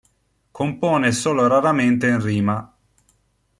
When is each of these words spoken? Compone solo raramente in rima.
Compone 0.49 1.11
solo 1.11 1.45
raramente 1.47 2.07
in 2.07 2.19
rima. 2.19 2.75